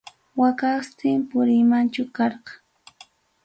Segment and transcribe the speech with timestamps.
[0.39, 2.51] Waqastin puriymanchu karqa.